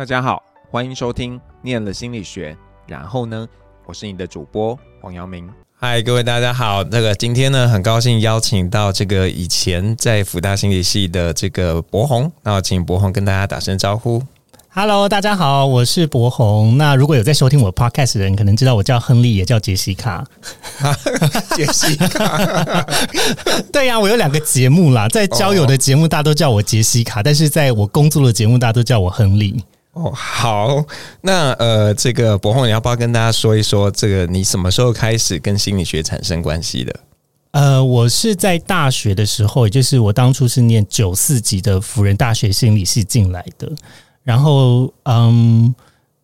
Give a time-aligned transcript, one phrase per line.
[0.00, 2.52] 大家好，欢迎收听《念了心理学》，
[2.86, 3.46] 然后呢，
[3.84, 5.46] 我是你的主播黄阳明。
[5.78, 14.22] 嗨，各位大家好，那个今天呢，很高兴邀请到这个以前在辅大心理系的这个博宏，那我请博宏跟大家打声招呼。
[14.70, 16.78] Hello，大家好，我是博宏。
[16.78, 20.24] 那如果有在收听我 Podcast 的人，可能知道我叫亨利，也叫杰西卡。
[21.54, 22.86] 杰西卡，
[23.70, 27.24] 对呀、啊，我有两个节目啦，在交友的节目大家都叫我杰西卡，oh.
[27.26, 29.62] 但是在我工作的节目大家都叫我亨利。
[30.00, 30.84] 哦、oh，好，
[31.20, 37.00] 那呃，这个柏宏，你要不要跟大家说一说，这个你什么时候开始跟心理学产生关系的？
[37.50, 43.70] 呃，我是在大学的时候，也就是我当初是念九四级的辅仁大学心理系进来的。
[44.22, 45.74] 然后，嗯，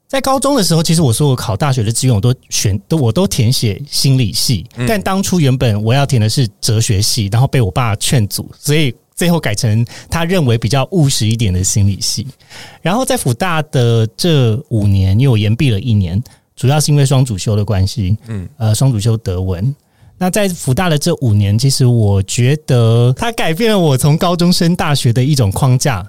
[0.06, 12.26] 在高中的时候，其实我说我考大学的志愿我都选都我都填写心理系，但当初原本我要填的是哲学系，然后被我爸劝阻，所以最后改成他认为比较务实一点的心理系。
[12.82, 16.22] 然后在辅大的这五年，因为我延毕了一年，
[16.54, 19.74] 主要是因为双主修的关系，嗯，呃，双主修德文。
[20.18, 26.06] 那在辅大的这五年，其实我觉得它改变了我从高中升大学的一种框架。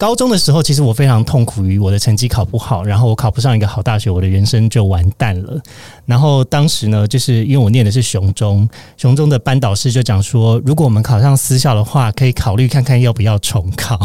[0.00, 5.60] 高中的时候，其实我非常痛苦于我的成绩考不好，然后我考不上一个好大学，我的人生就完蛋了。
[6.06, 14.00] 然后当时呢，就是因为我念的是雄中，雄中的班导师就讲说，如果我们考上私校的话，可以考虑看看要不要重考。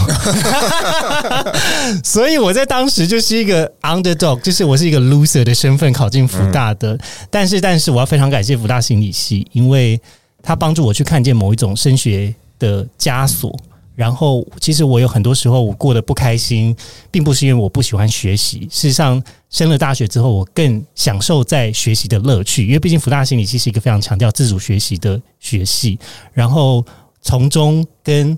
[2.04, 7.00] 所以我在当时就是一个 underdog，就是我是一个 loser 的身份考进福大的。
[7.32, 9.98] 但是，但是我要非常感谢福大心理系，因为
[10.44, 13.58] 他帮助我去看见某一种升学的枷锁。
[13.96, 16.76] 然后，其实我有很多时候我过得不开心，
[17.10, 18.68] 并不是因为我不喜欢学习。
[18.70, 25.98] 事实上，升了大学之后，我更享受在学习的乐趣，因为毕竟福大心理系是一个非常强调自主学习的学系。
[26.34, 26.86] 然后，
[27.22, 28.38] 从中跟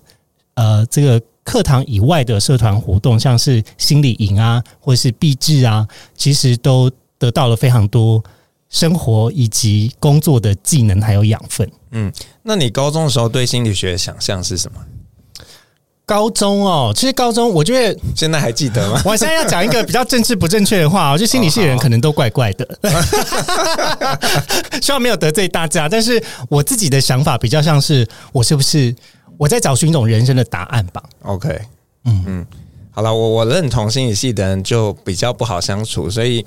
[0.53, 8.23] 呃这个课堂以外的社团活动，像是心理营啊，或者是毕制啊，其实都得到了非常多
[8.69, 11.67] 生活以及工作的技能还有养分。
[11.91, 12.11] 嗯，
[12.43, 14.79] 那你高中的时候对心理学的想象是什么？
[16.07, 19.01] 高中哦，其实高中我觉得现在还记得吗？
[19.05, 22.65] 我现在要讲一个比较政治不正确的话， 我觉得心理系的人可能都怪怪的，
[24.81, 25.89] 希望没有得罪大家。
[25.89, 28.95] 但是我自己的想法比较像是，我是不是
[29.37, 31.59] 我在找寻一种人生的答案吧？OK，
[32.05, 32.45] 嗯嗯，
[32.91, 36.45] 好了，我我认同心理系的人就比较不好相处，所以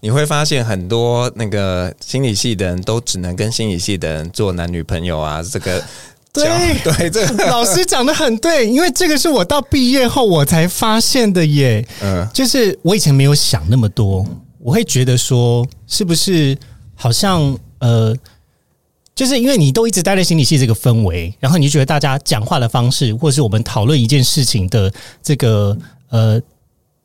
[0.00, 5.84] 你会发现很多那个心理系的人都只能跟心理系的人做男女朋友啊，这个。
[6.32, 11.86] 对 对，这 老师讲的很对，因为这个是我到毕业后我才发现的耶。
[12.00, 14.26] 嗯，就是我以前没有想那么多，
[14.58, 16.56] 我会觉得说，是不是
[16.94, 18.16] 好像呃，
[19.14, 24.90] 就是因为你都一直待在心理系这个氛围，然后你就觉得大家讲话的方式，或是我们讨论一件事情的
[25.22, 25.76] 这个
[26.08, 26.40] 呃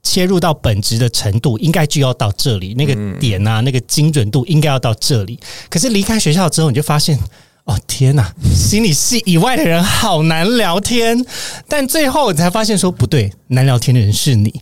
[0.03, 5.37] 切入到本质的程度，应该就要到这里，那个点啊，那个精准度应该要到这里。
[5.69, 7.19] 可是离开学校之后，你就发现。
[7.67, 11.23] 哦天哪，心理系以外的人好难聊天，
[11.67, 14.51] 但最后你才发现说不对，难聊天的人是你。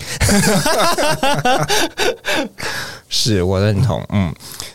[3.07, 4.33] 是我认同，嗯，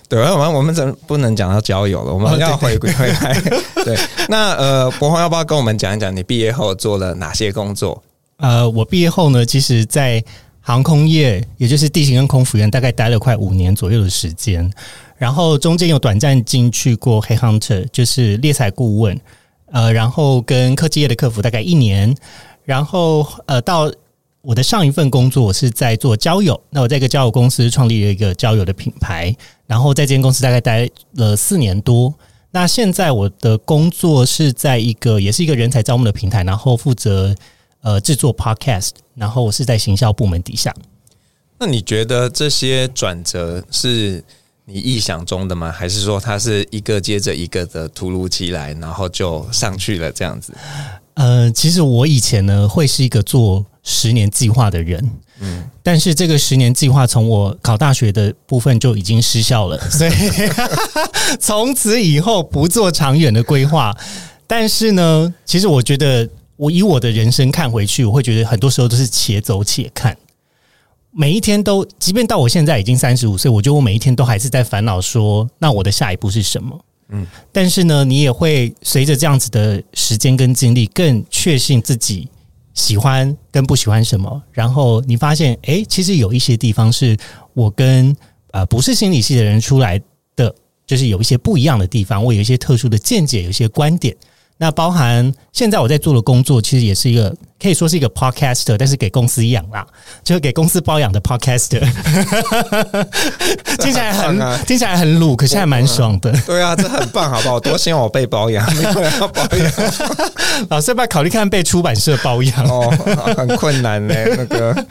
[0.09, 2.15] 对，我们我们怎不能讲到交友了？
[2.15, 3.43] 我们要回归回来。
[3.85, 3.99] 对，
[4.29, 8.01] 那呃，博宏要不要跟我们讲一讲你毕业后做了哪些工作？
[8.39, 10.23] 呃，我毕业后呢，其实，在
[10.71, 14.73] 航空业，也就是地勤跟空服员，大概待了快五年左右的时间。
[15.19, 19.21] 然后中间有短暂进去过 Headhunter，就是猎才顾问，
[19.73, 22.15] 呃，然后跟科技业的客服大概一年，
[22.65, 23.93] 然后呃，到
[24.43, 29.35] 我的上一份工作，我是在做交友，那我在一个交友公司创立了一个交友的品牌，
[29.67, 32.15] 然后在这间公司大概待了四年多。
[32.53, 37.35] 那现在我的工作是在一个也是一个人才招募的平台，然后负责
[37.83, 40.75] 呃制作 Podcast，然后我是在行销部门底下。
[41.59, 44.23] 那你觉得这些转折是？
[44.67, 45.73] 你意想中的吗？
[45.73, 50.55] 还是说它是一个接着一个的突如其来，然后就上去了这样子？
[51.15, 55.11] 呃，其实我以前呢会是一个做十年计划的人，
[55.41, 60.13] 嗯，但是这个十年计划从我考大学的部分就已经失效了， 所以
[61.41, 63.93] 从此以后不做长远的规划。
[64.47, 66.29] 但是呢，其实我觉得
[66.61, 70.15] 我以我的人生看回去，我会觉得很多时候都是且走且看。
[71.11, 76.79] 每一天都，即便到我现在已经三十五岁，我觉得我每一天都还是在烦恼说，那我的下一步是什么？
[77.09, 82.29] 嗯，但是呢，你也会随着这样子的时间跟经历，更确信自己
[82.75, 84.43] 喜欢跟不喜欢什么。
[84.53, 87.17] 然后你发现，诶，其实有一些地方是
[87.55, 88.15] 我跟
[88.51, 89.99] 呃不是心理系的人出来
[90.37, 90.55] 的，
[90.87, 92.23] 就是有一些不一样的地方。
[92.23, 94.15] 我有一些特殊的见解，有一些观点。
[94.63, 99.87] 那包含现在我在做的工作，其实也是一个可以说是一个 podcaster，但是给公司养啦，
[100.23, 101.81] 就是给公司包养的 podcaster。
[103.81, 106.31] 听起来很听起来很鲁，可是还蛮爽的。
[106.47, 107.59] 对啊，这很棒，好不好？
[107.71, 109.73] 多希望我被包养，没有人要包养。
[110.69, 112.63] 老师要不要考虑看被出版社包养？
[112.69, 112.91] 哦，
[113.35, 114.15] 很困难呢。
[114.37, 114.87] 那个，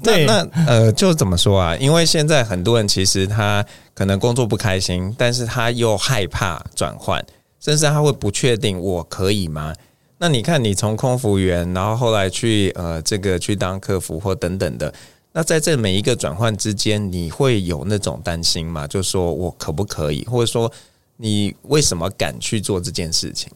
[0.00, 1.76] 对，那呃，就是怎么说啊？
[1.76, 3.64] 因为现在很多人其实他
[3.96, 7.20] 可能工作不开心，但是他又害怕转换。
[7.62, 9.72] 甚至他会不确定我可以吗？
[10.18, 14.92] 那你看，你从空服员，然后后来去呃这个去当客服或等等的，
[15.32, 18.84] 那在这每一个转换之间，你会有那种担心吗？
[18.88, 20.70] 就说我可不可以，或者说
[21.16, 23.48] 你为什么敢去做这件事情？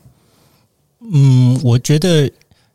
[1.13, 2.31] 嗯，我觉得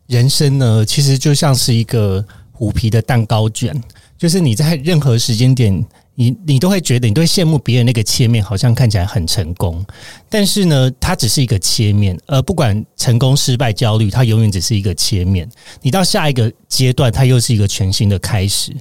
[0.07, 3.81] 人生呢，其实就像是一个虎皮的蛋糕卷，
[4.17, 5.85] 就是你在任何时间点。
[6.15, 9.85] 你你都会觉得，你都会羡慕别人那个切面，好像看起来很成功，
[10.29, 15.49] 但是呢，它只是一个切面，而不管成功失败焦虑，它永远只是一个切面。
[15.81, 18.75] 你到下一个阶段，它又是一个全新的开始。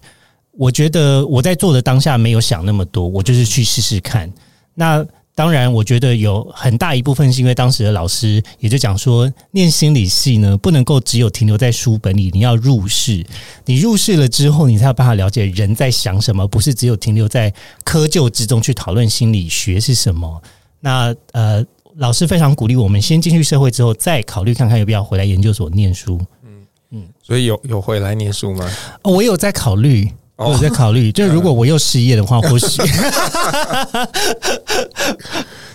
[0.52, 4.32] 我觉得我在做的当下没有想那么多，我就是去试试看。
[4.74, 5.06] 那。
[5.40, 13.24] 当然，我觉得有很大一部分是因为当时的老师也就讲说，念心理系呢，不能够只有停留在书本里，你要入世。
[13.64, 17.50] 你入世了之后，你才有办法了解人在想什么，不是只有停留在
[17.86, 20.42] 窠臼之中去讨论心理学是什么。
[20.78, 21.64] 那呃，
[21.96, 26.20] 老师非常鼓励我们先进去社会之后，再考虑看看要不要回来研究所念书。
[26.44, 28.70] 嗯嗯，所以有有回来念书吗？
[29.04, 30.12] 哦，我有在考虑。
[30.48, 32.80] 我在考虑， 就是如果我又失业的话，或许。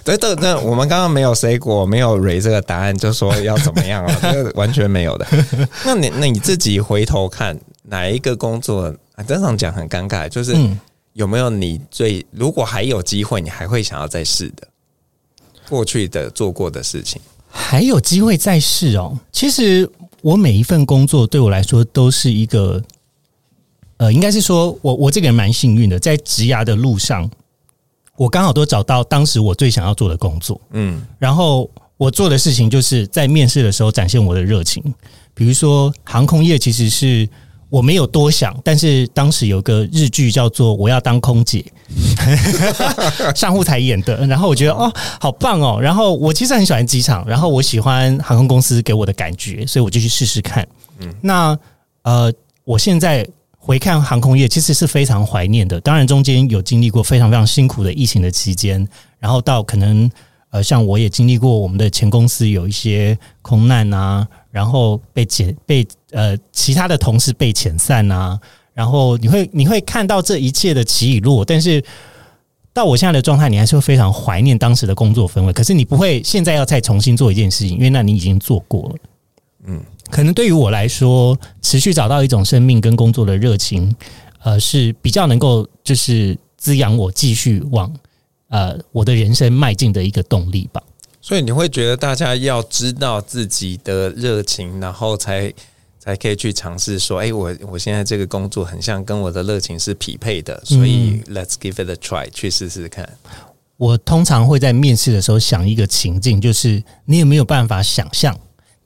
[0.03, 4.17] 对 对对，我们刚刚没有 say 过，没有 re 这个答案，就说要怎么样啊？
[4.31, 5.27] 这个完全没有的。
[5.85, 8.93] 那你那你自己回头看哪一个工作？
[9.27, 10.55] 正常讲很尴尬，就是
[11.13, 14.67] 有没有你最如果还有机会，你还会想要再试的
[15.69, 17.21] 过去的做过的事情？
[17.49, 19.17] 还有机会再试哦。
[19.31, 19.89] 其实
[20.21, 22.83] 我每一份工作对我来说都是一个。
[23.97, 27.29] 呃，应该是说我我这个人蛮幸运的，在职涯的路上，
[28.17, 30.59] 我刚好都找到当时我最想要做的工作。
[30.71, 34.83] 嗯，然后我做的事情就是在面试的时候展现我的热情。
[35.33, 37.25] 比如说航空业，其实是
[37.69, 41.63] 我没有多想，但是当时有个日剧叫做《我要当空姐》，
[43.33, 45.79] 上户彩演的，然后我觉得哦，好棒哦。
[45.81, 50.67] 然后我其实很喜欢机场，然后我喜欢航空公司给我的感觉，所以我就去试试看。
[50.99, 51.57] 嗯，那
[52.03, 52.29] 呃，
[52.65, 53.25] 我现在。
[53.65, 55.81] 回看航空业，其实是非常怀念的。
[55.81, 60.07] 当然，中间有经历过非常非常辛苦的疫情的期间，然后到可能
[60.51, 68.39] 呃，像我也经历过我们的前公司有一些空难啊，然后被解被呃其他的同事被遣散啊，
[68.71, 71.43] 然后你会你会看到这一切的起与落。
[71.43, 71.83] 但是
[72.71, 75.51] 到我现在的状态，你还是会非常怀念当时的工作氛围。
[75.51, 78.95] 可是你不会现在要再重新做一件事情，因为那你已经做过了。
[79.65, 79.81] 嗯。
[80.15, 83.93] 可能对于我来说，持续找到一种生命跟工作的热情，
[84.43, 87.93] 呃，是比较能够就是滋养我继续往
[88.47, 90.81] 呃我的人生迈进的一个动力吧。
[91.21, 95.51] 所以你会觉得大家要知道自己的热情，然后才
[95.99, 103.05] 才可以去尝试说，哎，我我现在这个工作很像跟我的热情是匹配的，所以 let's give it a try，去试试看。
[103.75, 108.33] 我通常会在面试的时候想一个情境，就是你有没有办法想象？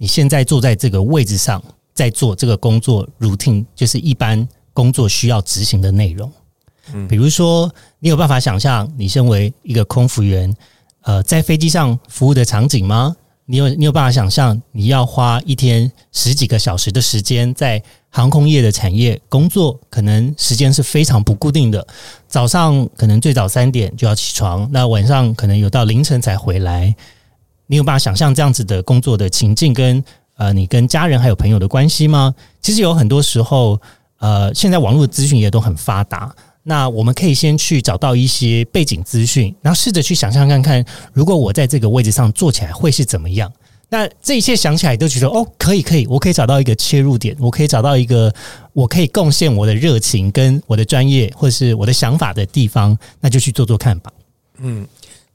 [0.01, 1.61] 你现在坐在这个位置上，
[1.93, 6.31] 在做这个工作 routine，就是一般工作需要执行的内容。
[6.93, 7.69] 嗯，比如说，
[7.99, 10.55] 你有办法想象你身为一个空服员，
[11.01, 13.13] 呃，在飞机上服务的场景吗？
[13.45, 21.85] 你有你有办法想象你要花一天十几个小时的时间在航空业的产业工作，可能时间是非常不固定的。
[22.27, 26.95] 早上可能最早三点就要起床，那晚上可能有到凌晨才回来。
[27.71, 30.03] 你有办法想象这样子的工作的情境跟
[30.37, 32.33] 呃，你跟家人还有朋友的关系吗？
[32.61, 33.79] 其实有很多时候，
[34.17, 36.35] 呃，现在网络资讯也都很发达。
[36.63, 40.83] 那我们可以先去找到一些背景资讯，然后试着去想象看看，
[41.13, 43.51] 如果我在这个位置上做起来会是怎么样？
[43.89, 48.33] 那这一切想起来都觉得哦，可以可以，我可以找到一个切入点，我可以找到一个
[48.73, 54.11] 我可以贡献我的热情跟我的专业或者是我的想法的地方，那就去做做看吧。
[54.59, 54.87] 嗯。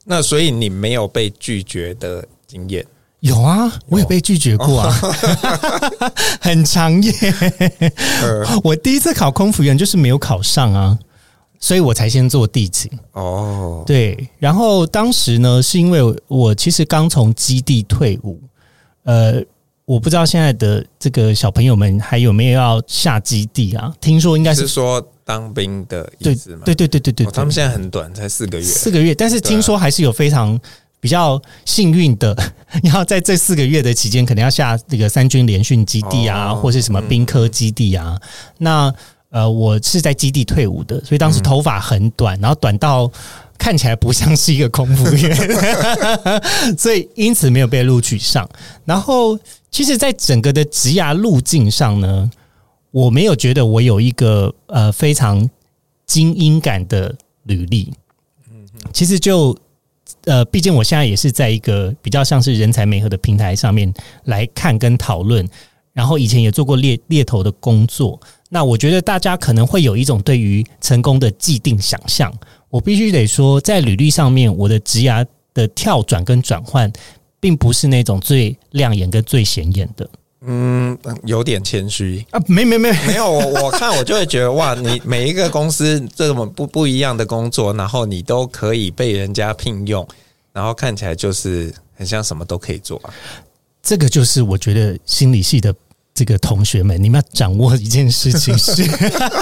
[0.05, 2.85] 那所以你没有被拒绝的经验？
[3.19, 7.13] 有啊，我有被拒绝过啊，哦、 很长耶。
[8.63, 10.97] 我第一次考空服员就是没有考上啊，
[11.59, 12.89] 所以我才先做地勤。
[13.13, 18.39] 哦，对，然后当时呢，是因为我其实刚从基地退伍，
[19.03, 19.43] 呃。
[19.87, 23.93] 我不知道现在的这个小朋友们还有没有要下基地啊？
[24.01, 26.61] 听说应该是，是说当兵的意思吗？
[26.63, 29.13] 对对对对对他们现在很短，才四个月，四个月。
[29.15, 30.57] 但是听说还是有非常
[30.99, 32.37] 比较幸运的，
[32.93, 38.17] 要在这四个月的期间，可能要下这个三军联训基地啊，或是什么兵科基地啊。
[38.59, 38.93] 那
[39.31, 43.11] 呃，我是在基地退伍的，所以当时头发很短，然后短到
[43.57, 45.35] 看起来不像是一个空服员，
[46.77, 48.47] 所以因此没有被录取上。
[48.85, 49.37] 然后，
[49.69, 52.31] 其实，在整个的职涯路径上呢，
[52.95, 55.49] 我没有觉得我有一个呃非常
[56.05, 57.91] 精英感的履历。
[58.49, 59.53] 嗯其实就
[60.23, 65.45] 呃，毕竟我现在也是在一个比较像是人才媒合的平台上面来看跟讨论，
[65.91, 68.17] 然后以前也做过猎猎头的工作。
[68.47, 72.33] 那我觉得大家可能会有一种对于成功的既定想象。
[72.69, 76.89] 我必须得说，在履历上面，我的职涯的跳转跟转换，
[77.41, 80.09] 并不是那种最亮眼跟最显眼的。
[80.45, 90.07] 嗯，有点谦虚啊，没没没没有，我我看我就会觉得哇，你每一个公司这么不不一样的工作，然后你都可以被人家聘用，
[90.53, 93.13] 然后看起来就是很像什么都可以做啊。
[93.81, 95.73] 这个就是我觉得心理系的。
[96.17, 98.83] 这个同学们，你们要掌握一件事情是，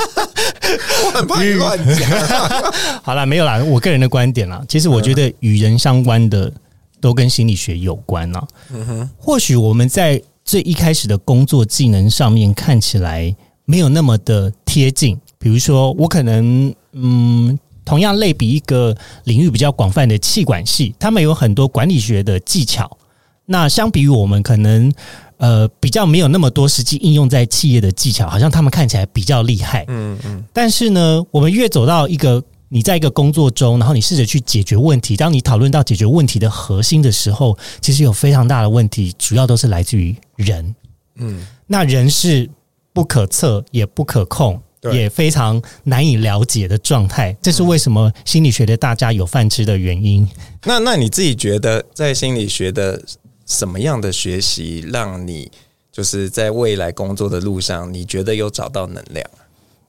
[1.06, 2.10] 我很怕你乱讲。
[3.04, 4.60] 好了，没有啦，我个人的观点啦。
[4.68, 6.52] 其实我觉得与人相关的
[7.00, 8.44] 都跟心理学有关啦。
[8.72, 13.36] 嗯哼，或许我们在最一开始的工作技能上面看起来
[13.66, 15.20] 没有那么的贴近。
[15.38, 18.96] 比如说，我可能嗯，同样类比一个
[19.26, 22.98] 领域比较广泛的气管系，他们有很多管理学的技巧。
[23.46, 24.92] 那相比于我们可能。
[25.38, 29.84] 呃，比较没有那么多实际应用在企业的技巧，好像他们看起来比较厉害。
[29.90, 30.42] 嗯嗯。
[30.54, 32.42] 但是呢，我们越走到一个
[32.74, 40.76] 你在一个工作中，然后你试着去解决问题，当你讨论到解决问题的核心的时候，其实有非常大的问题，主要都是来自于人。
[41.18, 42.50] 嗯，那人是
[42.92, 44.60] 不可测也不可控，
[44.92, 47.38] 也非常难以了解的状态。
[47.44, 50.28] 这是为什么心理学的大家有饭吃的原因。
[50.64, 53.02] 那那你自己觉得，在心理学的？
[53.46, 55.52] 什么样的学习让你
[55.92, 59.30] 就是在未来工作的路上，你觉得有找到能量？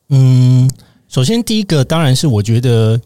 [0.08, 0.68] 嗯，
[1.14, 3.00] 首先第一个当然是我觉得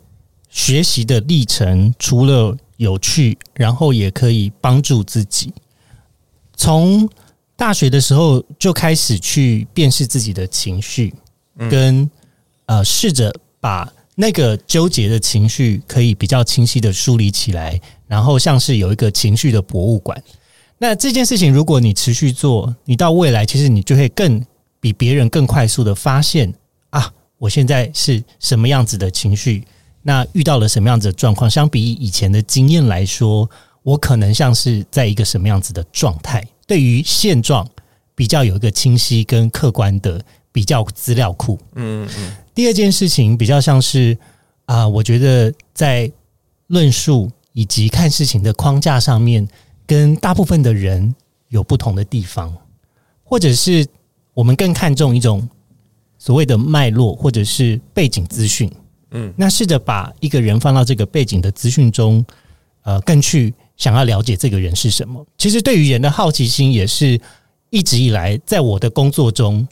[0.48, 5.52] 学习的历程除了有趣，然后也可以帮助自己。
[6.56, 7.06] 从
[7.54, 11.12] 大学的时候就开始去辨识自己的情绪，
[11.68, 12.10] 跟
[12.64, 20.18] 呃试着把那个纠结的情绪可以比较清晰的梳理起来，然后像是有一个情绪的博物馆。
[20.78, 24.42] 那这件事情，如果你持续做，你到未来其实你就会更
[24.80, 26.54] 比别人更快速的发现啊，
[27.38, 29.64] 我现在是什么样子的情绪，
[30.02, 33.48] 那遇到了什么样子的状况，相比以前的经验来说，
[33.82, 37.66] 我可能像是在一个什么样子的状态，对于现状
[38.14, 40.20] 比较有一个清晰跟客观的
[40.52, 41.58] 比较资料库。
[41.74, 42.36] 嗯嗯。
[42.54, 44.18] 第二件事情比较像是
[44.66, 46.10] 啊，我觉得在
[46.66, 49.48] 论述以及看事情的框架上面。
[49.88, 51.14] 跟大部分的人
[51.48, 52.54] 有不同的地方，
[53.24, 53.86] 或者是
[54.34, 55.48] 我们更看重一种
[56.18, 58.70] 所谓的脉络，或者是背景资讯。
[59.12, 62.24] 嗯，那试着把一个人放到这个背景的资讯中，
[62.82, 65.24] 呃，更去想要了解这个人是什么。
[65.38, 67.18] 其实对于人的好奇心，也是
[67.70, 69.66] 一直以来在我的工作中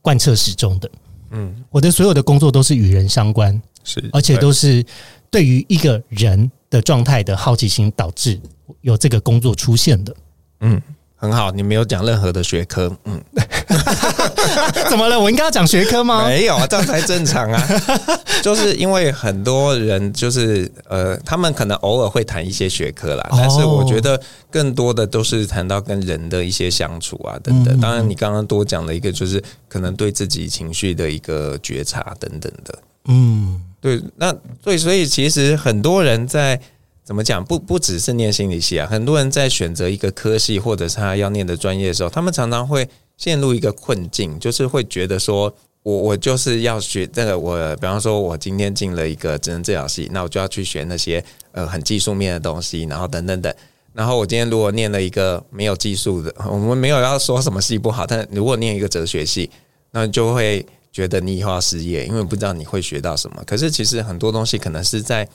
[0.00, 0.90] 贯彻始终的。
[1.32, 4.82] 嗯，我的所有的工作都是与人相关，是，而且都是
[5.30, 8.40] 对于一个人的状态的好奇心导致。
[8.82, 10.14] 有这个工作出现的，
[10.60, 10.80] 嗯，
[11.18, 11.50] 很好。
[11.50, 13.20] 你没有讲任何的学科，嗯，
[14.88, 15.18] 怎么了？
[15.18, 16.26] 我应该要讲学科吗？
[16.26, 17.68] 没有啊，这样才正常啊。
[18.42, 24.18] 就是因为很多人就是呃，他们可能偶尔会谈一些学科啦，但是我觉得
[24.50, 27.78] 更多的都是谈到跟人的一些相处啊等等。
[27.80, 32.78] 当然，你刚刚多讲了一个，就是可能对自己情绪的一个觉察等等的。
[33.08, 34.00] 嗯，对。
[34.16, 34.32] 那
[34.62, 36.60] 对，所以其实很多人在。
[37.08, 37.42] 怎么讲？
[37.42, 42.86] 不不只是念心理系啊，很多人在选择一个科系或者是他要念的专业的时候，他们常常会
[43.16, 45.50] 陷入一个困境，就是会觉得说，
[45.82, 53.50] 我我就是要学这个，我比方说，我今天进了一个职能治疗系，那我就要去学那些呃很技术面的东西，然后等等等。
[53.94, 59.48] 然后我今天如果念了一个没有技术的，我们没有要说什么系不好，但如果念一个哲学系，
[59.92, 63.42] 那就会觉得你以后要失业，因为不知道你会学到什么。
[63.46, 65.26] 可是其实很多东西可能是在。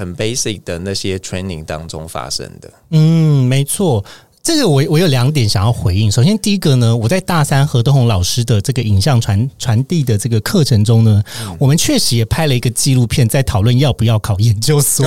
[0.00, 4.02] 很 basic 的那些 training 当中发生的，嗯，没错。
[4.42, 6.10] 这个我我有两点想要回应。
[6.10, 15.06] 首先，第一个呢，我在大三何东红老师的这个影像传传递的这个课程中呢，嗯、我们确实也拍了一个纪录片，在讨论要不要考研究所。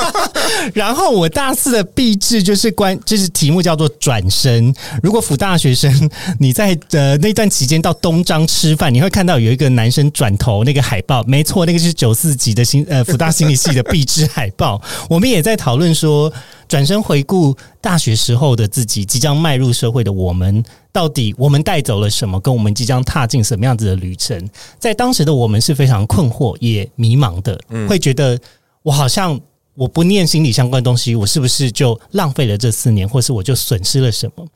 [0.74, 4.74] 然后我大四的毕制就是关，就是题目叫做转身。
[5.02, 14.80] 如果辅大学生你在呃那段期间到东张吃饭，你会看到有一个男生转头那个海报，没错，那个是九四级的心呃辅大心理系的毕制海报。
[15.08, 16.30] 我们也在讨论说。
[16.68, 22.38] 转身回顾大学时候的自己，即将迈入社会的我们，到底我们带走了什么？
[22.38, 24.48] 跟我们即将踏进什么样子的旅程？
[24.78, 27.58] 在当时的我们是非常困惑也迷茫的，
[27.88, 28.38] 会觉得
[28.82, 29.40] 我好像
[29.74, 34.46] 我不念心理相关东西，我是不是就浪费了这四年，或是我就损失了什么？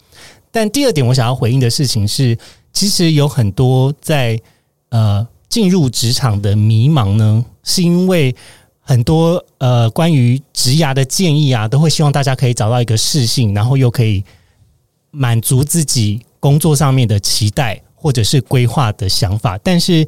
[0.50, 2.37] 但第二点，我想要回应的事情是，
[2.75, 4.38] 其实有很多在
[4.90, 8.37] 呃进入职场的迷茫呢，是因为。
[8.85, 14.23] 很多呃，关于职牙的建议啊，都会希望大家可以找到一个适性，然后又可以
[15.12, 19.57] 满足自己工作上面的期待或者是规划的想法。
[19.59, 20.05] 但是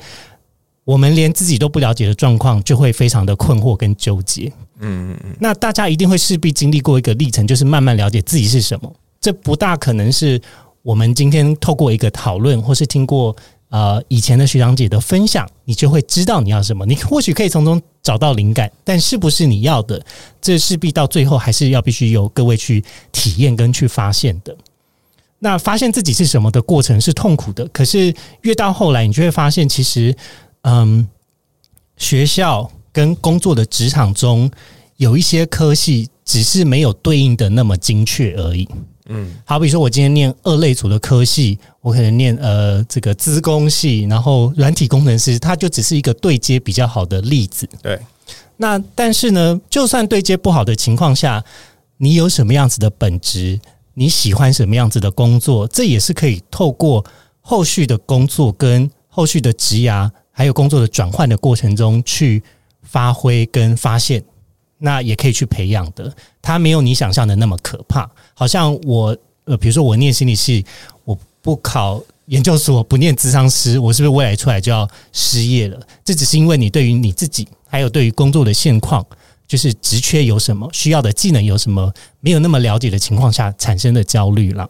[0.85, 4.52] 我们连自己都不了解的状况，就会非常的困惑跟纠结。
[4.81, 5.37] 嗯嗯嗯。
[5.38, 8.93] 那大家一定会势必经历过一个历程，就是慢慢了解自己是什么。
[9.21, 10.40] 这不大可能是
[10.83, 13.35] 我们今天透过一个讨论，或是听过。
[13.75, 16.87] 呃，以前的学长姐的分享，你就会知道你要什么。
[16.87, 20.00] 你或许可以从中找到灵感，但是不是你要的，
[20.40, 24.57] 这势必到最后还是要必须由各位去体验跟去发现的。
[25.40, 30.16] 那发现自己是什么的过程是痛苦的，可是越到后来，你就会发现，其实，
[30.62, 31.09] 嗯，
[31.97, 34.49] 学校跟工作的职场中
[34.99, 38.69] 有一些科系，只是没有对应的那么精确而已。
[39.06, 47.68] 嗯，好比说，我今天念二类组的科系，我可能念呃这个资工系，然后软体工程师，它就只是一个对接比较好的例子。
[47.82, 48.00] 对，
[48.56, 51.44] 那但是呢，就算对接不好的情况下，
[51.99, 53.61] 你有什么样子的本质，
[53.92, 57.04] 你喜欢什么样子的工作，这也是可以透过
[57.42, 62.42] 后续的工作跟后续的职涯，还有工作的转换的过程中去
[62.82, 64.25] 发挥跟发现。
[64.78, 68.11] 那也可以去培养的，它没有你想象的那么可怕。
[68.34, 70.64] 好像我呃，比如说我念心理系，
[71.04, 75.80] 我不考研究所，不念咨商师，我是不是未来出来就要失业了？
[76.04, 79.04] 这只是因为你对于你自己，还有对于工作的现况，
[79.46, 84.68] 就是职缺有什么，需要的技能有什么，没有那么了解的情况下产生的焦虑了。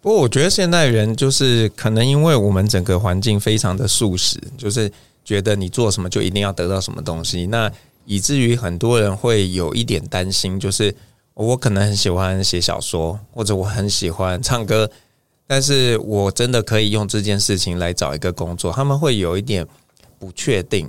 [0.00, 4.90] 不过我觉得现代人就是可能因为我们整个环境非常的素食，就是
[5.24, 7.46] 觉得你做什么就一定要得到什么东西。
[7.46, 7.70] 那
[8.04, 10.94] 以至于很多人会有一点担心，就是
[11.34, 14.88] 我可能很喜欢写小说，或者我很喜欢唱歌，
[15.46, 19.66] 但是我真的可以用这件事情来找一个工作，他们会有一点
[20.18, 20.88] 不确定。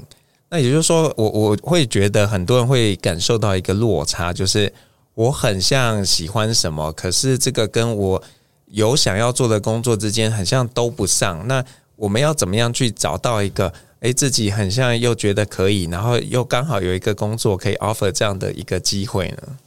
[0.50, 4.72] 那也就是说，我我会觉得很多人会感受到一个落差，就是
[5.16, 8.24] 我很像喜欢什么，可是这个跟我
[8.68, 11.48] 有想要做的工作之间很像都不上。
[11.48, 13.74] 那我们要怎么样去找到一个？
[14.02, 19.58] 诶，自己很像又觉得可以，然后又刚好有一个工作可以 offer 这样的一个机会呢？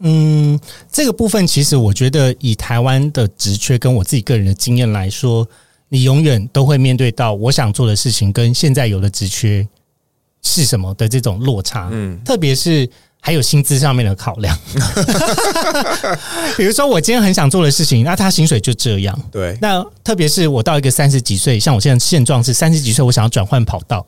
[0.00, 0.58] 嗯，
[0.90, 5.48] 这个部分其实我觉得以台湾的职缺跟我自己个人的经验来说，
[5.88, 9.66] 你永远都会面对到我想做的事情跟现在有的职缺
[10.42, 11.88] 是什么的这种落差。
[11.92, 12.88] 嗯，特别是。
[13.22, 14.58] 还有薪资上面的考量，
[16.56, 19.22] 比如说我今天很想做的事情，那他薪水就这样。
[19.30, 24.06] 对，那特别是我到一个三十几岁，像我现在现状是三十几岁，我想要转换跑道，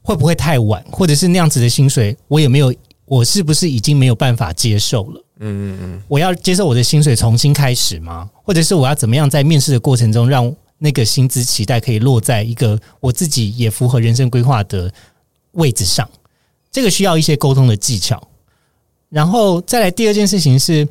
[0.00, 0.80] 会不会太晚？
[0.92, 2.72] 或者是那样子的薪水，我也没有，
[3.06, 5.24] 我是不是已经没有办法接受了？
[5.38, 8.28] 嗯嗯嗯，我要接受我的薪水重新开始吗？
[8.42, 14.92] 或者是我要怎么样在面试的过程中，让那个薪资期待可以落在一个我自己也符合人生规划的
[15.52, 16.08] 位置上？
[16.70, 18.28] 这个需要一些沟通的技巧。
[19.08, 20.86] 然后再来第二件事情是，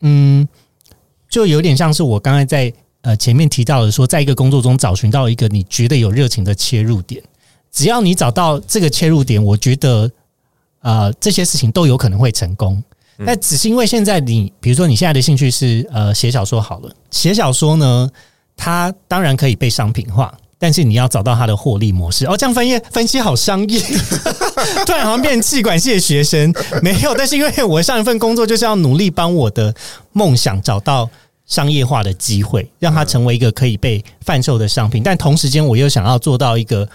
[0.00, 0.48] 嗯，
[1.28, 7.22] 就有点像是我刚才在呃前面提到的说，在一个工作中找寻到一个你觉得有热情的切入点，
[7.70, 10.10] 只要你找到这个切入点，我觉得
[10.82, 12.82] 呃这些事情都有可能会成功。
[13.26, 18.08] 但只是因为现在你，比如说你现在的兴趣是呃写小说好了，写小说呢，
[18.56, 20.32] 它当然可以被商品化。
[20.62, 23.80] 但是你要找到它的获利模式哦，这样分析分析好商业，
[24.84, 27.14] 突然好像变成企管系的学生没有。
[27.14, 29.74] 但是因为我上一份工作就是要努力帮我的
[30.12, 31.08] 梦想找到
[31.46, 35.02] 商业化的机会，让它成为一个可以被贩售的商品。
[35.02, 36.86] 但同时间我又想要做到一个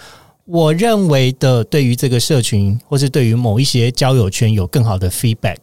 [0.46, 5.58] 我认为的对于这个社群或是对于某一些交友圈有更好的 feedback，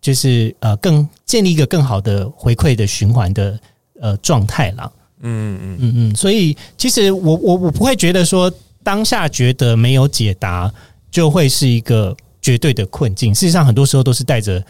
[0.00, 3.58] 就是呃更建立一个更好的回馈的循环的
[4.00, 4.90] 呃状态啦。
[5.24, 10.72] 嗯嗯嗯嗯，所以其实我我我不会觉得说当下觉得没有解答
[11.10, 13.34] 就会是一个绝对的困境。
[13.34, 14.64] 事实上，很多时候都是带着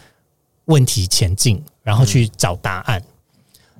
[0.65, 3.03] 问题前进，然后去找答案。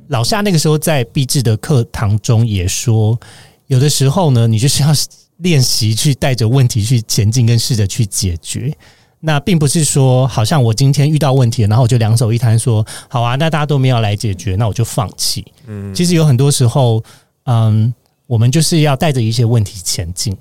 [0.08, 3.20] 老夏那个时候在毕制的课堂中也说，
[3.68, 4.90] 有的时候呢，你就是要
[5.38, 8.76] 练习去带着问题去前进，跟试着去解决。
[9.20, 15.46] 那并不是说，好像我今天遇到问题，然后我就两手一摊，说好啊，那大家都没有来解决，那我就放弃。
[15.66, 17.02] 嗯，其实有很多时候，
[17.46, 17.94] 嗯，
[18.28, 20.36] 我们就是要带着一些问题前进。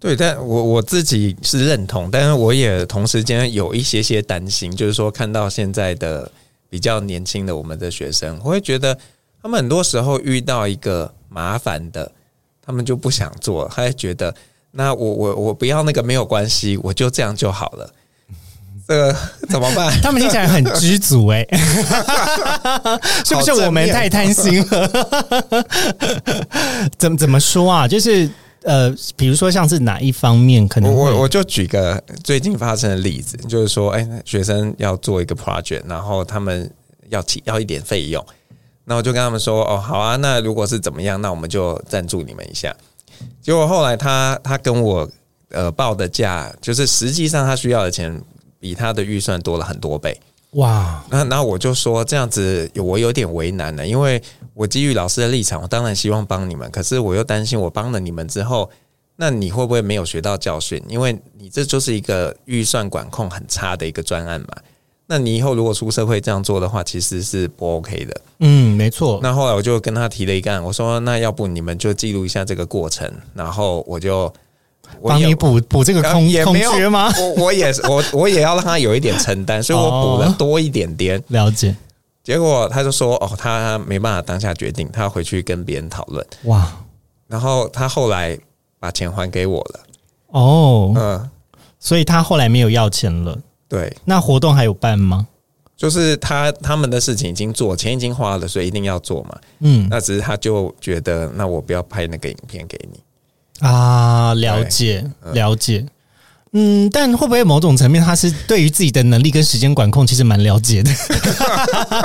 [0.00, 6.30] 对，但我我自己是认同，但是我也同时间有一些些担心，就是说看到现在的
[6.68, 8.98] 比较年轻的我们的学生，我会觉得
[9.40, 12.10] 他们很多时候遇到一个麻烦的，
[12.68, 14.32] 他们就不想做，他会觉得。
[14.72, 17.90] 那我我我不要那个没有关系，我就这样就好了。
[18.86, 19.16] 这个
[19.48, 19.90] 怎么办？
[20.02, 21.58] 他们听起来很知足哎、欸，
[23.24, 25.06] 是不是我们太贪心了？
[26.98, 27.88] 怎么怎么说啊？
[27.88, 28.28] 就是
[28.64, 30.92] 呃，比如说像是哪一方面可能？
[30.92, 36.70] 我我就举个最近发生的例子，就是说，哎，学生要做一个 project，然后他们
[37.08, 38.22] 要起要一点费用，
[38.88, 42.74] 那我就跟他们说，哦，好啊，那如果是怎么样，那我们就赞助你们一下。
[43.42, 45.08] 结果后来他他跟我
[45.50, 48.20] 呃报的价，就是实际上他需要的钱
[48.58, 50.18] 比他的预算多了很多倍。
[50.52, 51.04] 哇！
[51.10, 54.22] 那那我就说这样子我有点为难了，因为
[54.54, 58.70] 我基于老师的立场，我当然希望帮你们，可是我又担心我帮了你们之后，
[59.16, 60.82] 那你会不会没有学到教训？
[60.88, 64.48] 因为你这就是一个预算管控很差的一个专案嘛。
[65.10, 68.20] 那你以后如果出社会这样做的话，其实是不 OK 的。
[68.40, 69.18] 嗯，没错。
[69.22, 74.30] 那后来我就跟他提了一个案，我说那要不你们就记录一下这个过程，然后我就
[75.02, 77.10] 帮你补补这个空也没有吗？
[77.18, 81.18] 我我也我我也要让他有一点承担，所以我补了多一点点。
[81.18, 81.74] 哦，了解。
[82.22, 86.26] 结果他就说哦，他没办法当下决定，他要回去跟别人讨论。
[86.44, 86.70] 哇！
[87.26, 88.38] 然后他后来
[88.78, 89.80] 把钱还给我了。
[90.26, 91.30] 哦，嗯，
[91.80, 93.38] 所以他后来没有要钱了。
[93.68, 95.26] 对，那活动还有办吗？
[95.76, 99.38] 就是他他们的事情已经做，钱已经花了，所以一定要做嘛。
[99.60, 102.98] 嗯，那只是他就觉得，那我不要拍那个影片给你
[103.64, 104.34] 啊。
[104.34, 105.04] 了解
[105.34, 105.86] 了解，
[106.50, 110.90] 嗯，但会不会某种层面，他是对于自己的能力跟时间管控，其实蛮了解的。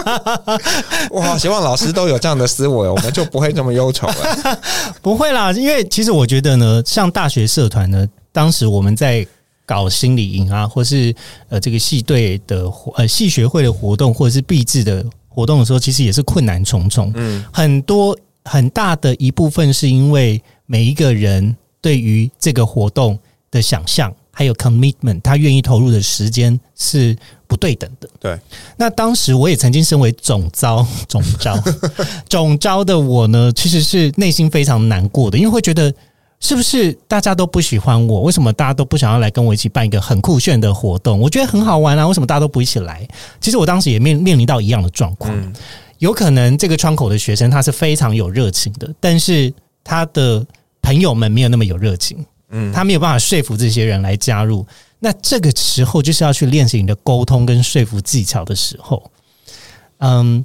[1.09, 4.59] 哇，希望老师都有这样的思维，我们就不会这么忧愁了。
[5.01, 9.25] 不会啦，因为其实我觉得呢，像大学社团呢，当时我们在。
[9.65, 11.15] 搞心理营啊，或是
[11.49, 17.11] 呃这个系队的呃系学会的活动，或者是毕制的活动的时候，其实也是困难重重。
[17.15, 23.17] 嗯，很多很大的一部分是因为每一个人对于这个活动
[23.49, 27.15] 的想象，还有 commitment，他愿意投入的时间是
[27.47, 28.09] 不对等的。
[28.19, 28.39] 对，
[28.75, 31.63] 那当时我也曾经身为总招、 总招、
[32.27, 35.93] 总招的我呢，其实是内心非常难过的，因为会觉得。
[36.43, 38.23] 是不是大家都不喜欢我？
[38.23, 41.17] 为什么大家都不想要来跟我一起办一个很酷炫的活动？
[41.17, 42.05] 我觉得很好玩啊！
[42.05, 43.07] 为什么大家都不一起来？
[43.39, 45.33] 其实我当时也面面临到一样的状况。
[45.99, 49.53] 有可能这个窗口的学生他是非常有热情的，但是
[49.85, 50.45] 他的
[50.81, 52.17] 朋友们没有那么有热情。
[52.49, 54.67] 嗯，他没有办法说服这些人来加入。
[54.99, 59.01] 那这个时候就是要去练习你的沟通跟说服技巧的时候。
[59.99, 60.43] 嗯。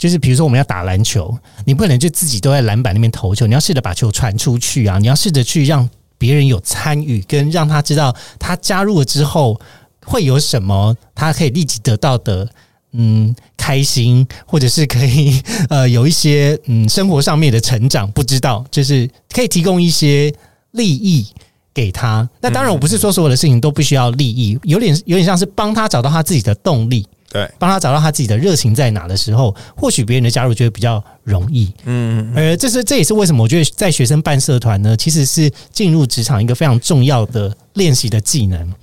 [0.00, 1.36] 就是比如说我们要打篮球，
[1.66, 4.98] 你不可能就自己都在篮板那边投球，你要试着把球传出去啊！
[4.98, 5.86] 你要试着去让
[6.16, 9.60] 别人有参与，跟让他知道他加入了之后
[10.06, 12.48] 会有什么，他可以立即得到的，
[12.92, 20.32] 嗯，开心，或者是可以 呃有一些嗯生活上面的成长，不知道就是可以提供一些
[20.70, 21.26] 利益
[21.74, 22.26] 给他。
[22.40, 27.06] 那当然，我不是说所有的事情都不需要利益，有点有点像是帮他找到他自己的动力。
[27.32, 31.72] 对，帮他找到他自己的热情在哪的时候，或许别人的加入就会比较容易。
[31.84, 38.74] 嗯，呃这是这也是为什么我觉得在学生办社团呢，其实是进入职场一个非常重要的练习的技能。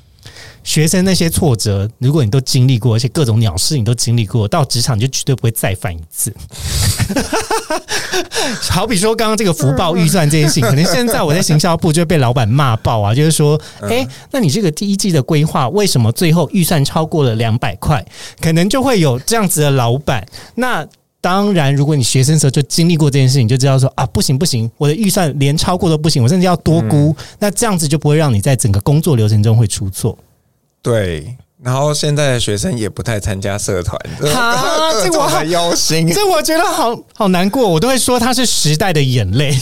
[0.67, 6.31] 学生那些挫折，如果你都经历过，而且各种鸟事你都经历过，到职场就绝对不会再犯一次。
[8.69, 18.05] 好比说刚刚这个福报预算这件事情，可能现在我在行销部就会被老板骂爆啊，就是说，诶，那你这个第一季的规划为什么最后预算超过了两百块？
[18.41, 20.27] 可能就会有这样子的老板。
[20.55, 20.85] 那
[21.21, 27.15] 当然，如果你学生的时候就经历过这件事情，就知道说啊，不行不行，我的预算连超过都不行，我甚至要多估。
[27.39, 30.17] 那这样子就不会让你在整个工作流程中会出错。
[30.87, 33.99] 对，然后现在的学生也不太参加社团，
[34.33, 39.53] 啊， 这我好忧心，这我觉得好好难过，我都会说他是时代的眼泪。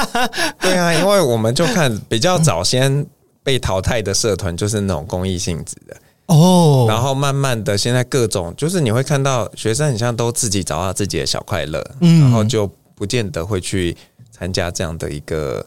[0.60, 3.06] 对啊，因为我们就看比较早先
[3.42, 13.96] 被淘汰的社团，就是那种公益性质的哦，然后慢慢的现在各种就是你会看到学生很像都自己找到自己的小快乐，嗯，然后就不见得会去
[14.30, 15.64] 参加这样的一个。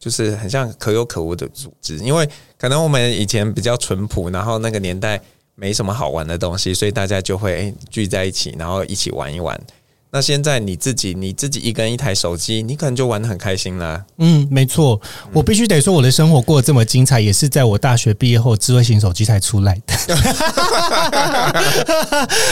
[0.00, 5.20] 就是很像可有可无的组织，因为可能我们以前比较淳朴，然后那个年代
[5.54, 9.60] 没什么好玩的东西，所以大家就会聚在一起，然后一起玩一玩。
[10.12, 14.04] 那现在你自己你自己一个人一台手机，你可能就玩的很开心啦。
[14.18, 15.00] 嗯，没错，
[15.32, 19.94] 我必须得说，我的生活过得这么精彩，也是在我大学毕业后，智慧型手机才出来的。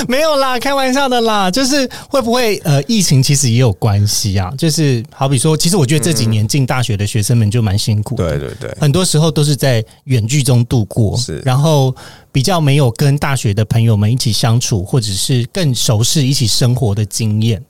[0.07, 1.51] 没有啦，开玩笑的啦。
[1.51, 4.55] 就是会不会呃，疫情其实也有关系啊。
[4.57, 8.39] 就是好比说，其实我觉得这几年进大学的学生们就蛮辛苦的。
[8.39, 11.93] 对对对，很多时候都是在远距中度过，是，然后
[12.31, 17.63] 比较没有跟大学的朋友们一起相处，或者是更熟悉一起生活的经验。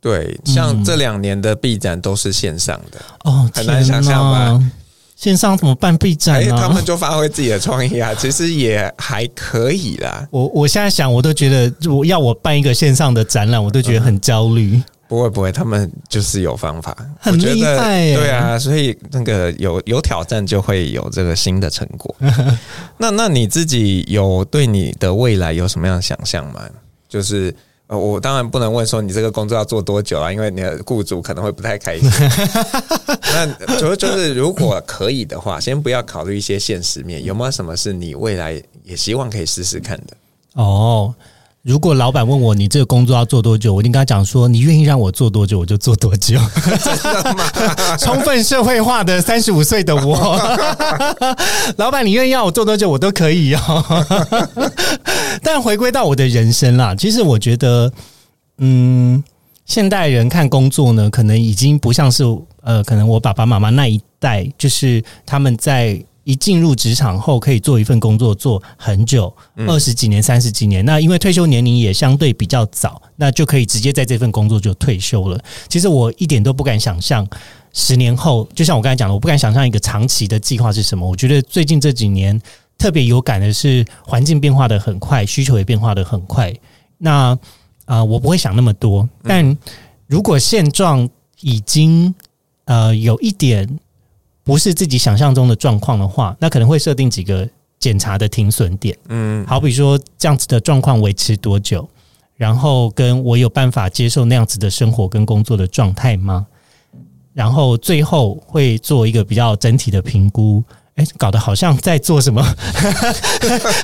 [0.00, 4.72] 对，像这两年的毕展都是线上的哦，很难想象吧？
[5.16, 6.56] 线上怎么办毕展呢？
[6.56, 10.24] 他们就发挥自己的创意啊，其实也还可以啦。
[10.30, 14.76] 我我现在想，我都觉得，我要我办一个线上的展览，我都觉得很焦虑。
[14.76, 14.84] 嗯。
[15.08, 18.14] 不会不会，他们就是有方法，很厉害。
[18.14, 22.14] 对啊，所以那个有有挑战，就会有这个新的成果。
[22.98, 26.62] 那那你自己有对你的未来有什么样的想象吗？
[27.08, 27.54] 就是。
[27.88, 32.06] 呃，我当然不能问说你这个工作要做多久啊，因为你的雇主可能会不太开心。
[33.32, 40.14] 那主要就是如果可以的话，先不要考虑一些现实面，有没有什么是你未来也希望可以试试看的？
[40.52, 41.14] 哦。
[41.68, 46.40] 如果老板问我，你这个工作要做多久，我一定跟他讲说，你愿意让我做多久我就做多久。
[48.00, 50.16] 充分社会化的三十五岁的我，
[51.76, 53.84] 老板，你愿意要我做多久我都可以哦。
[55.44, 57.92] 但回归到我的人生啦，其实我觉得，
[58.56, 59.22] 嗯，
[59.66, 62.24] 现代人看工作呢，可能已经不像是
[62.62, 66.02] 呃，可能我爸爸妈妈那一代，就是他们在。
[66.28, 69.34] 一进入职场后，可以做一份工作做很久，
[69.66, 70.84] 二十几年、三十几年。
[70.84, 75.40] 那因为退休年龄也相对比较早，那就可以直接在这份工作就退休了。
[75.70, 77.26] 其实我一点都不敢想象，
[77.72, 81.08] 十年后，就像我刚才讲的，我不敢想象一个长期的计划是什么。
[81.08, 82.38] 我觉得最近这几年
[82.76, 86.54] 特别有感的是，环境变化的很快，需求也变化的很快。
[86.98, 87.30] 那
[87.86, 89.08] 啊、呃，我不会想那么多。
[89.22, 89.56] 但
[90.06, 91.08] 如果现状
[91.40, 92.14] 已经
[92.66, 93.78] 呃有一点。
[94.48, 97.46] 不是自己想象中的状况的话，那可能会设定几个
[97.78, 98.96] 检查的停损点。
[99.10, 101.86] 嗯，好比说这样子的状况维持多久，
[102.34, 106.46] 然后跟我有办法接受那样子的生活跟工作的状态吗？
[107.34, 110.64] 然后最后会做一个比较整体的评估。
[110.98, 112.42] 哎，搞得好像在做什么，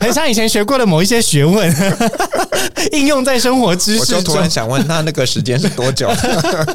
[0.00, 1.72] 很像以前学过的某一些学问，
[2.92, 4.18] 应用在生活知识中。
[4.18, 6.10] 我就突然想问，那那个时间是多久？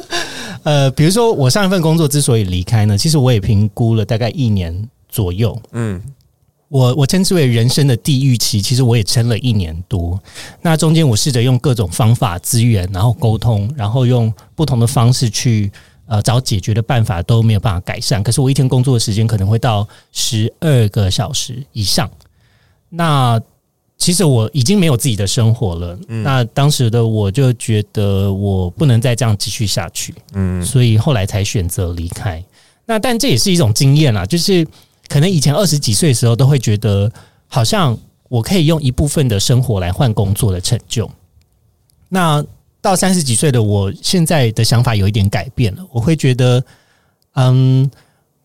[0.64, 5.58] 呃，比如说我上一份工作之所以离开呢，其实我也评估了大概一年左右。
[5.72, 6.02] 嗯，
[6.68, 10.18] 我我称之为人生的地狱期，其实我也撑了一年多。
[10.62, 15.70] 那中间我试着用各种方法、资源，然后沟通，然后用不同的方式去
[16.10, 18.20] 呃找解决的办法，都没有办法改善。
[18.20, 22.10] 可是我一天工作的时间可能会到十二个小时以上。
[22.88, 23.40] 那
[23.96, 25.96] 其实我已经没有自己的生活了。
[26.08, 30.12] 嗯，那当时的我就觉得我不能再这样继续下去。
[30.32, 32.42] 嗯，所以后来才选择离开。
[32.86, 34.66] 那但这也是一种经验啦，就是
[35.06, 37.08] 可能以前二十几岁的时候都会觉得，
[37.46, 37.96] 好像
[38.28, 41.08] 我可以用一部分的生活来换工作的成就。
[42.08, 42.44] 那
[42.80, 46.64] 到三十几岁的我现在的想法有一点改变了，我会觉得，
[47.34, 47.90] 嗯，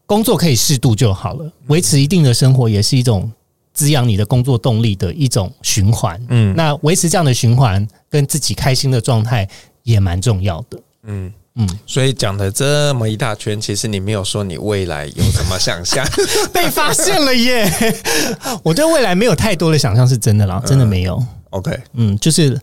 [0.05, 3.31] 工作可以适度就好了，维持一定的生活也是一种。
[3.73, 9.45] 滋养你的工作动力的一种循环，嗯，那维持这样的循环跟自己开心的状态
[9.83, 11.29] 也蛮重要的，嗯。
[11.57, 16.05] 嗯，所以讲了这么一大圈，其实你没有说你未来有什么想象，
[16.53, 17.69] 被发现了耶！
[18.63, 21.15] 我对未来没有太多的想象，是真的啦，真的没有。
[21.15, 22.57] 嗯、OK，嗯，就是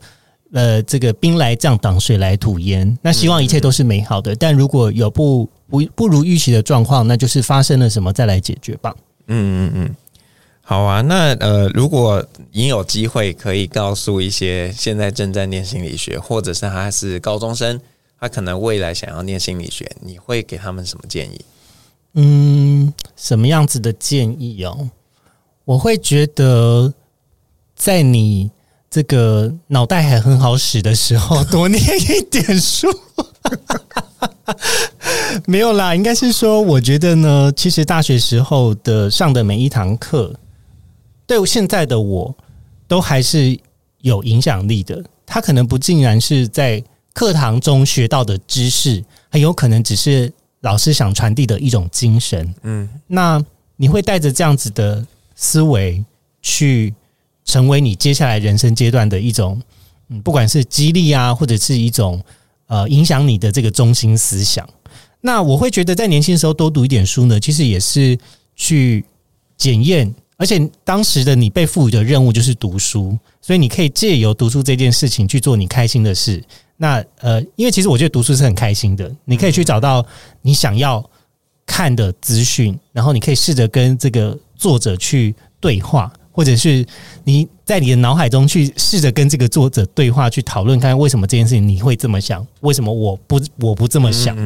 [0.52, 4.34] 呃，这个兵来将挡，水来土掩，那希望一切都是美好的。
[4.34, 8.94] 嗯、但如果有不不不如预期的状况，那就是发生了什么，再来解决吧。
[9.28, 9.96] 嗯嗯嗯。
[10.60, 17.80] 好啊，那呃，如果你有机会可以告诉一些现在正在念心理学，或者是他是高中生，
[18.20, 21.44] 他可能未来想要念心理学，你会给他们什么建议？
[22.14, 24.90] 嗯，什么样子的建议哦？
[25.64, 26.92] 我会觉得，
[27.74, 28.50] 在你
[28.92, 32.86] 这个脑袋还很好使的时候，多念一点书。
[35.46, 40.38] 没有啦，应该是说，我觉得呢，其实大学时候的上的每一堂课。
[41.26, 42.36] 对现在的我，
[42.86, 43.58] 都还是
[44.02, 45.02] 有影响力的。
[45.24, 52.54] 他可能不尽然是在课堂中学到的知识，很有可能只是老师想传递的一种精神。
[52.62, 53.42] 嗯，那
[53.76, 55.02] 你会带着这样子的
[55.34, 56.04] 思维
[56.42, 56.94] 去
[57.44, 59.60] 成为你接下来人生阶段的一种，
[60.08, 62.22] 嗯，不管是激励啊，或者是一种
[62.66, 64.68] 呃影响你的这个中心思想。
[65.20, 68.18] 那我会觉得，在年轻的时候多读一点书呢，其实也是
[68.56, 69.04] 去
[69.56, 70.14] 检验。
[70.38, 76.42] 而且当时的你被赋予的任务就是读书，所以你可以借由读书这件事情去做你开心的事。
[76.76, 80.04] 那呃，因为其实我觉得读书是很开心的，你可以去找到
[80.40, 81.08] 你想要
[81.64, 86.84] 看的资讯，然后你可以试着跟这个作者去对话，或者是
[87.22, 94.36] 你在你的脑海中去试着跟这个作者对话，去讨论看为什么这件事情你会这么想，为什么我不我不这么想，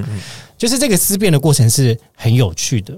[0.58, 2.94] 就是这个思辨的过程是很有趣的。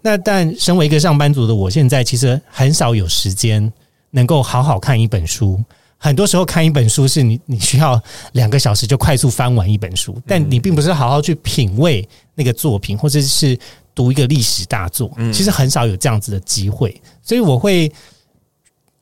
[0.00, 3.72] 那但身为一个上班族的我，现在其实很少有时间
[4.10, 5.62] 能够好好看一本书。
[5.96, 8.00] 很多时候看一本书是你你需要
[8.32, 13.56] 两个小时就快速翻完一本书，但你并不是好好去品味那个作品，或者是
[13.94, 15.12] 读一个历史大作。
[15.32, 17.90] 其实很少有这样子的机会，所以我会，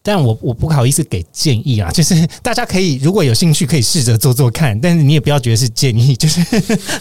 [0.02, 6.40] 但我我不好意思给建议啊， 就是大家可以如果有兴趣可以试着做做看，但是你也不要觉得是建议，就是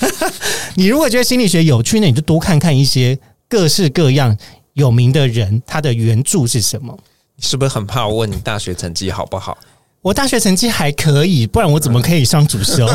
[0.75, 4.37] 你如果觉得心理学有趣，那你就多看看一些各式各样
[4.73, 6.97] 有名的人，他的原著是什么？
[7.35, 9.57] 你是不是很怕我问你大学成绩好不好？
[10.01, 12.87] 我大学成绩还可以，不然我怎么可以上主修？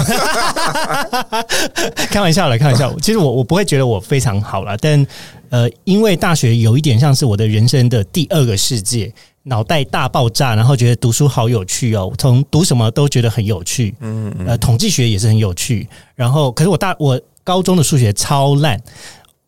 [2.08, 2.94] 开玩笑了，开玩笑。
[3.00, 5.06] 其实我我不会觉得我非常好啦，但
[5.50, 9.12] 呃，因为大学有一点像是我的人生的第二个世界，
[9.44, 13.94] 脑袋大爆炸，然后觉得读书好有趣哦，从读什么都觉得很有趣。
[14.00, 15.88] 嗯嗯，呃，统计学也是很有趣。
[16.14, 18.80] 然后，可是我大我高中的数学超烂。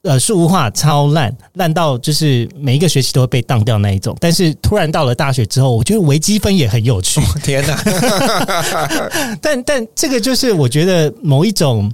[0.03, 4.17] 呃，数化超烂，烂到就是每一个学期都会被当掉那一种。
[4.21, 7.21] 但是突然到了大学之后，我觉得微积分也很有趣。
[7.21, 7.77] 哦、天哪！
[9.43, 11.91] 但但这个就是我觉得某一种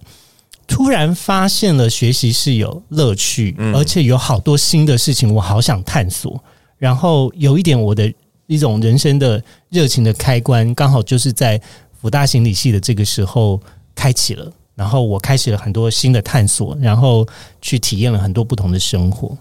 [0.67, 6.39] 突然发现了学习是有乐趣，嗯、而且有好多新的事情我好想探索。
[6.83, 8.13] 然后有一点我的
[8.49, 11.61] 一种人生的热情的开关，刚好就是在
[11.93, 13.61] 辅大行理系的这个时候
[13.95, 14.53] 开启了。
[14.75, 17.25] 然后我开始了很多新的探索，然后
[17.61, 19.39] 去体验了很多不同的生活。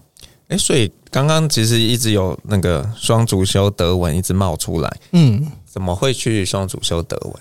[0.50, 7.34] 诶，所以刚刚其实一直有那个双主修德文一直冒出来，嗯，怎么会去双主修德文？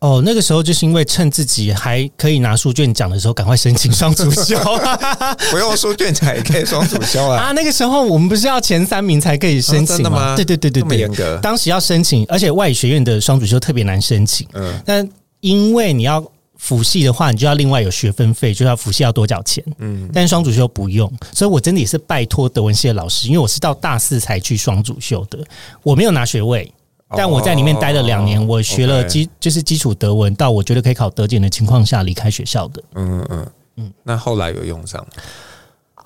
[0.00, 4.56] 哦，那个时候就是因为趁自己还可以拿书卷奖的时候，赶快申请双主修。
[5.50, 7.40] 不用书卷奖也可以双主修啊！
[7.50, 9.92] 啊，那个时候我们不是要前三名才可以申请吗？
[9.94, 10.36] 哦，真的吗？
[10.36, 11.38] 对对对对对。
[11.42, 14.46] 当时要申请，而且外语学院的双主修特别难申请。
[14.54, 15.08] 嗯，但
[15.40, 16.24] 因为你要。
[16.60, 19.62] 辅系的话，你就要另外有学分费，就要辅系要多缴钱。
[19.78, 25.38] 嗯，但是双主修不用，所以我真的也是拜托德文系的老师，因为我是到大四才去双主修的，
[25.84, 26.68] 我没有拿学位，
[27.16, 32.82] 但我在里面待了两年，我学了基就是基础德文，到我觉得可以考德检的情况下离开学校的。
[32.94, 35.06] 嗯嗯嗯，那后来有用上？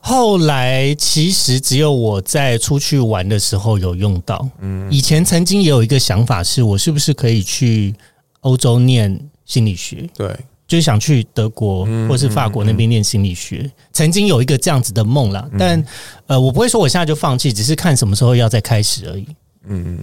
[0.04, 4.48] 后来其实只有我在出去玩的时候有用到。
[4.58, 7.94] 嗯，以前曾经也有一个想法，是我是不是可以去
[8.40, 10.28] 欧洲念心理学，对，
[10.66, 15.48] 就是想去德国或是法国那边念心理学，嗯嗯嗯，曾经有一个这样子的梦啦。
[15.56, 15.84] 但
[16.26, 19.26] 呃，我不会说我现在就放弃，只是看什么时候要再开始而已。
[19.66, 19.98] 嗯，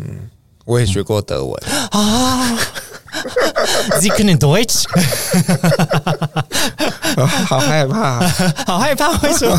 [0.69, 2.59] 我也学过德文、嗯、啊
[3.99, 4.83] ，Sie können Deutsch，
[7.45, 8.19] 好害怕，
[8.67, 9.57] 好害怕，为什么？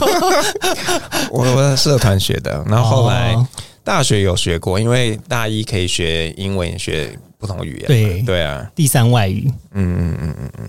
[1.33, 3.37] 我我在社团学的，然后后来
[3.83, 7.19] 大学有学过，因为大一可以学英文学。
[7.41, 10.69] 不同语言，对对啊，第三外语，嗯嗯嗯嗯嗯。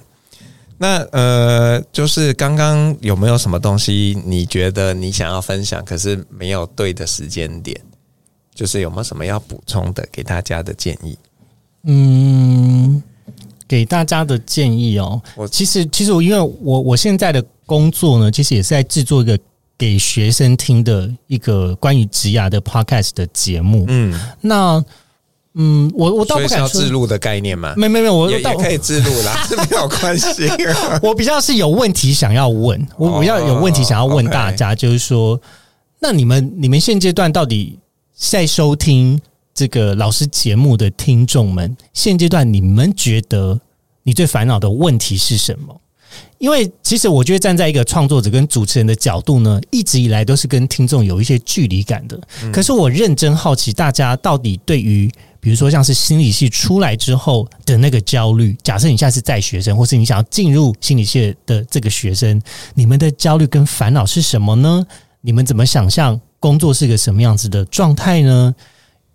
[0.77, 7.77] 那呃，就是刚刚有没有什么东西你觉得你想要分享，可是没有对的时间点？
[8.61, 11.17] 就是有没有什么要补充的，给大家的建议？
[11.85, 13.01] 嗯，
[13.67, 19.35] 给大家的建议哦，我其实其实我因为我我现在的工作呢，其实也是在制作一个
[19.79, 23.85] 给学生听的一个关于职涯的 podcast 的节目。
[23.87, 24.85] 嗯，那。
[25.55, 30.47] 嗯，我我倒不敢说自录的概念嘛，没没没，我也，也可以自录啦， 是没有关系。
[31.03, 35.37] 我比较是有问题想要问，我我要有问题想要问大家，就是说，
[35.99, 37.77] 那你们你们现阶段到底
[38.29, 39.19] 在收听
[39.53, 43.59] 这个老师节目的听众们，现阶段你们觉得
[44.03, 45.81] 你最烦恼的问题是什么？
[46.37, 52.17] 因为其实我觉得站在一个创作者跟主持人的角度呢，一直以来都是跟听众有一些距离感的。
[52.53, 58.55] 可是我认真好奇，大家到底对于比如说，像是心理系出来之后的那个焦虑。
[58.63, 62.41] 假设你现在是在学生，或是你想要进入心理系的这个学生，
[62.75, 64.85] 你们的焦虑跟烦恼是什么呢？
[65.21, 68.53] 你们怎么想象工作是个什么样子的状态呢？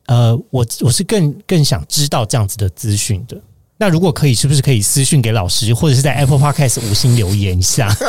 [0.06, 3.36] 呃，我我是更更想知道这样子的资讯的。
[3.78, 7.90] 那如果可以，是不是可以私信给老师，或者是在 Apple Podcast 五星留言一下？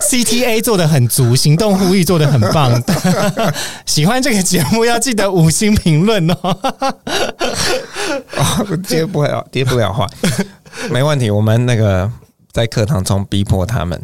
[0.00, 2.82] CTA 做得很足，行动呼吁做得很棒。
[3.86, 6.36] 喜欢这个节目要记得五星评论哦。
[8.36, 10.08] 哦，接不了，接不了话，
[10.90, 11.30] 没问题。
[11.30, 12.10] 我们那个
[12.50, 14.02] 在课堂中逼迫他们，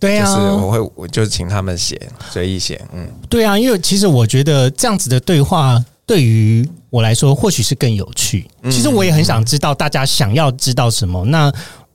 [0.00, 8.46] 对啊，就是我会我就请他们写，随意写，嗯，对啊，因为其实我觉得这样子的对话对于我来说或许是更有趣。
[8.70, 11.24] 其实我也很想知道大家想要知道什么。
[11.24, 11.52] 那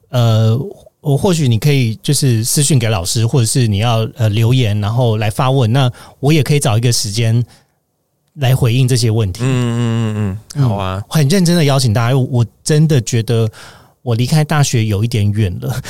[0.10, 0.60] 呃，
[1.00, 5.72] 我或许你可以就是私讯给老师，或者是你要呃留言，然后来发问。
[5.72, 5.90] 那
[6.20, 7.42] 我也可以找一个时间
[8.36, 9.44] 来回应这些问题。
[9.44, 13.50] 嗯嗯嗯嗯，好啊，很认真的邀请大家，我真的觉得。
[14.04, 15.82] 我离开大学有一点远了，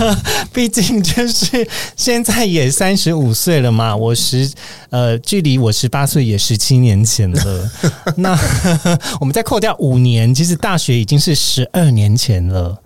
[0.52, 1.66] 毕竟就是
[1.96, 3.96] 现在也三十五岁了嘛。
[3.96, 4.52] 我十
[4.90, 7.70] 呃，距离我十八岁也十七年前了。
[8.16, 8.38] 那
[9.20, 12.78] 我们再扣掉五年，其实大学已经是十二年前了。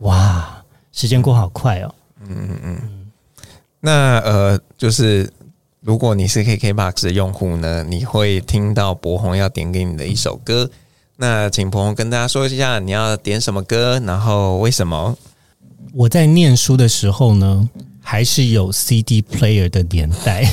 [0.00, 1.94] 哇，时间过好快哦。
[2.28, 2.78] 嗯嗯嗯。
[3.80, 5.26] 那呃，就是
[5.80, 10.70] 如果你是 KKBOX 的用户呢，你会听到柏宏要点给你的一首歌。
[11.16, 15.16] 那请鹏跟大家说一下，你要点什么歌，然后为什么？
[15.92, 17.68] 我在念书的时候呢，
[18.00, 20.44] 还是有 CD player 的年代，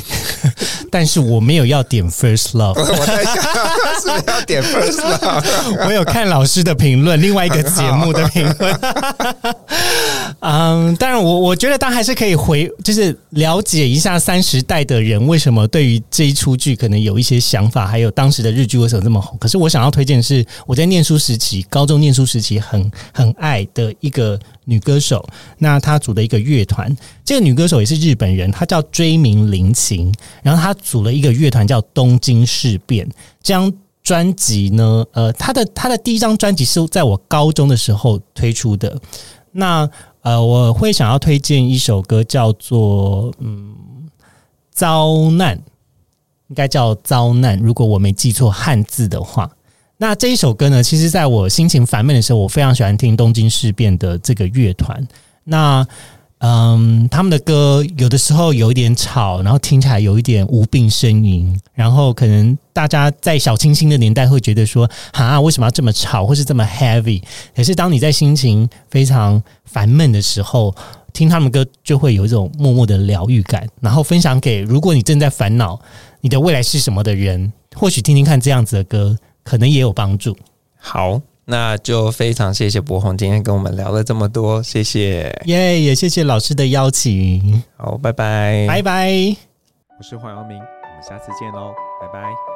[0.92, 2.74] 但是我没有要点 First Love。
[2.80, 5.86] 我在想是不是要点 First Love？
[5.86, 8.80] 我有看老师的评论，另外一个节目的评论。
[10.40, 19.38] 嗯，当然，我我觉得大家还是可以回，就是了解一下三十代的人为什么对于这一出剧可能有一些想法，还有当时的日剧为什么这么红。
[19.38, 24.40] 可是我想要推荐的是我在念书时期，高中念书时期很很爱的一个
[24.72, 25.24] 女歌手，
[25.58, 26.96] 那她组的一个乐团，
[27.26, 30.12] 这个女歌手也是日本人，她叫椎名林檎，
[30.42, 33.06] 然后她组了一个乐团叫东京事变。
[33.44, 39.00] 这张专辑呢，呃，她的她的第一张专辑是在我高中的时候推出的，
[39.52, 39.90] 那。
[40.24, 43.74] 呃，我会想要推荐一首歌，叫做“嗯，
[44.72, 45.60] 遭难”，
[46.50, 47.58] 应该叫“遭难”。
[47.66, 49.50] 如果我没记错汉字的话，
[50.02, 55.08] 那这一首歌呢，其实在我心情烦闷的时候，我非常喜欢听东京事变的这个乐团。
[55.44, 55.86] 那
[56.40, 67.22] 嗯，他们的歌有的时候有一点吵，然后听起来有一点无病呻吟，然后可能大家在小清新的年代会觉得说，啊，为什么要这么吵，或是这么 heavy？
[67.56, 70.74] 可是当你在心情非常烦闷的时候，
[71.14, 75.80] 听他们歌就会有一种默默的疗愈感，然后分享给如果你正在烦恼
[76.22, 80.36] 你的未来是什么的人，或许听听看这样子的歌，可能也有帮助。
[80.78, 81.22] 好。
[81.44, 87.62] 那就非常谢谢博宏今天跟我们聊了这么多，谢谢耶，yeah, 也谢谢老师的邀请。
[87.76, 89.12] 好，拜拜，拜拜。
[89.98, 92.51] 我是黄耀明，我们下次见喽，拜拜。